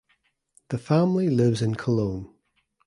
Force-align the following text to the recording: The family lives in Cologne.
The 0.69 0.79
family 0.79 1.29
lives 1.29 1.61
in 1.61 1.75
Cologne. 1.75 2.33